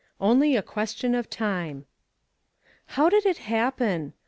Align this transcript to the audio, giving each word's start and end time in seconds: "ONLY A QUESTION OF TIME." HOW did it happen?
"ONLY 0.19 0.55
A 0.55 0.63
QUESTION 0.63 1.13
OF 1.13 1.29
TIME." 1.29 1.85
HOW 2.87 3.07
did 3.09 3.23
it 3.23 3.37
happen? 3.37 4.13